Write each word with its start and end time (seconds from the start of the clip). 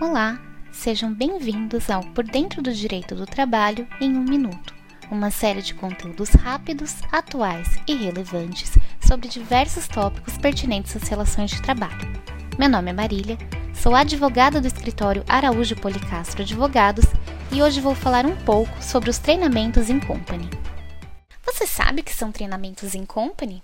Olá, 0.00 0.40
sejam 0.72 1.12
bem-vindos 1.12 1.90
ao 1.90 2.02
Por 2.02 2.24
Dentro 2.24 2.62
do 2.62 2.72
Direito 2.72 3.14
do 3.14 3.26
Trabalho 3.26 3.86
em 4.00 4.16
um 4.16 4.22
Minuto, 4.22 4.74
uma 5.10 5.30
série 5.30 5.60
de 5.60 5.74
conteúdos 5.74 6.30
rápidos, 6.30 6.96
atuais 7.12 7.68
e 7.86 7.94
relevantes 7.94 8.78
sobre 9.06 9.28
diversos 9.28 9.86
tópicos 9.86 10.38
pertinentes 10.38 10.96
às 10.96 11.06
relações 11.06 11.50
de 11.50 11.60
trabalho. 11.60 12.10
Meu 12.58 12.70
nome 12.70 12.88
é 12.88 12.94
Marília, 12.94 13.36
sou 13.74 13.94
advogada 13.94 14.58
do 14.58 14.66
escritório 14.66 15.22
Araújo 15.28 15.76
Policastro 15.76 16.40
Advogados 16.40 17.04
e 17.52 17.62
hoje 17.62 17.82
vou 17.82 17.94
falar 17.94 18.24
um 18.24 18.36
pouco 18.36 18.82
sobre 18.82 19.10
os 19.10 19.18
treinamentos 19.18 19.90
em 19.90 20.00
company. 20.00 20.48
Você 21.44 21.66
sabe 21.66 22.02
que 22.02 22.14
são 22.14 22.32
treinamentos 22.32 22.94
em 22.94 23.04
company? 23.04 23.62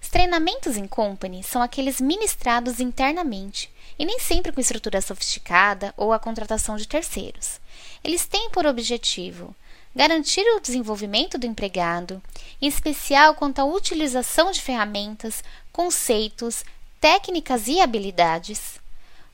Os 0.00 0.08
treinamentos 0.08 0.76
em 0.76 0.86
company 0.86 1.42
são 1.42 1.62
aqueles 1.62 2.00
ministrados 2.00 2.80
internamente 2.80 3.70
e 3.98 4.04
nem 4.04 4.18
sempre 4.18 4.52
com 4.52 4.60
estrutura 4.60 5.00
sofisticada 5.00 5.92
ou 5.96 6.12
a 6.12 6.18
contratação 6.18 6.76
de 6.76 6.86
terceiros. 6.86 7.60
Eles 8.02 8.26
têm 8.26 8.50
por 8.50 8.66
objetivo 8.66 9.54
garantir 9.94 10.44
o 10.54 10.60
desenvolvimento 10.60 11.36
do 11.36 11.46
empregado, 11.46 12.22
em 12.62 12.68
especial 12.68 13.34
quanto 13.34 13.58
à 13.58 13.64
utilização 13.64 14.52
de 14.52 14.60
ferramentas, 14.60 15.42
conceitos, 15.72 16.64
técnicas 17.00 17.66
e 17.66 17.80
habilidades, 17.80 18.78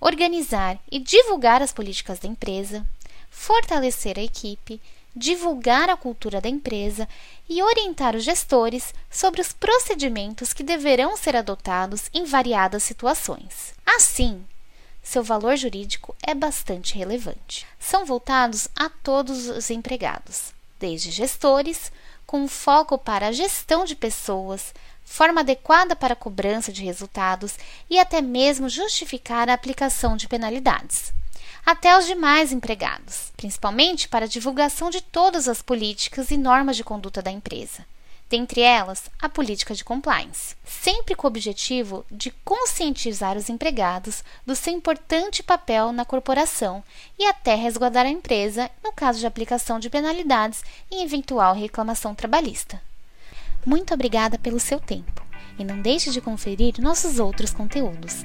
organizar 0.00 0.78
e 0.90 0.98
divulgar 0.98 1.60
as 1.60 1.72
políticas 1.72 2.18
da 2.18 2.28
empresa, 2.28 2.86
fortalecer 3.30 4.18
a 4.18 4.22
equipe, 4.22 4.80
divulgar 5.14 5.88
a 5.88 5.96
cultura 5.96 6.40
da 6.40 6.48
empresa 6.48 7.08
e 7.48 7.62
orientar 7.62 8.16
os 8.16 8.24
gestores 8.24 8.92
sobre 9.10 9.40
os 9.40 9.52
procedimentos 9.52 10.52
que 10.52 10.62
deverão 10.62 11.16
ser 11.16 11.36
adotados 11.36 12.10
em 12.12 12.24
variadas 12.24 12.82
situações. 12.82 13.74
Assim, 13.86 14.44
seu 15.02 15.22
valor 15.22 15.56
jurídico 15.56 16.16
é 16.22 16.34
bastante 16.34 16.96
relevante. 16.96 17.66
São 17.78 18.04
voltados 18.04 18.68
a 18.74 18.88
todos 18.88 19.48
os 19.48 19.70
empregados, 19.70 20.52
desde 20.80 21.10
gestores, 21.10 21.92
com 22.26 22.48
foco 22.48 22.98
para 22.98 23.28
a 23.28 23.32
gestão 23.32 23.84
de 23.84 23.94
pessoas, 23.94 24.74
forma 25.04 25.42
adequada 25.42 25.94
para 25.94 26.14
a 26.14 26.16
cobrança 26.16 26.72
de 26.72 26.82
resultados 26.82 27.56
e 27.88 27.98
até 27.98 28.20
mesmo 28.22 28.68
justificar 28.68 29.48
a 29.48 29.54
aplicação 29.54 30.16
de 30.16 30.26
penalidades 30.26 31.12
até 31.64 31.96
os 31.98 32.06
demais 32.06 32.52
empregados, 32.52 33.32
principalmente 33.36 34.08
para 34.08 34.24
a 34.24 34.28
divulgação 34.28 34.90
de 34.90 35.00
todas 35.00 35.48
as 35.48 35.62
políticas 35.62 36.30
e 36.30 36.36
normas 36.36 36.76
de 36.76 36.84
conduta 36.84 37.20
da 37.20 37.30
empresa. 37.30 37.84
Dentre 38.28 38.62
elas, 38.62 39.10
a 39.20 39.28
política 39.28 39.74
de 39.74 39.84
compliance, 39.84 40.56
sempre 40.64 41.14
com 41.14 41.26
o 41.26 41.30
objetivo 41.30 42.04
de 42.10 42.30
conscientizar 42.44 43.36
os 43.36 43.48
empregados 43.48 44.24
do 44.46 44.56
seu 44.56 44.72
importante 44.72 45.42
papel 45.42 45.92
na 45.92 46.04
corporação 46.04 46.82
e 47.18 47.26
até 47.26 47.54
resguardar 47.54 48.06
a 48.06 48.10
empresa 48.10 48.70
no 48.82 48.92
caso 48.92 49.20
de 49.20 49.26
aplicação 49.26 49.78
de 49.78 49.90
penalidades 49.90 50.64
em 50.90 51.02
eventual 51.02 51.54
reclamação 51.54 52.14
trabalhista. 52.14 52.80
Muito 53.64 53.94
obrigada 53.94 54.38
pelo 54.38 54.58
seu 54.58 54.80
tempo 54.80 55.22
e 55.58 55.64
não 55.64 55.80
deixe 55.80 56.10
de 56.10 56.20
conferir 56.20 56.80
nossos 56.80 57.18
outros 57.18 57.52
conteúdos. 57.52 58.24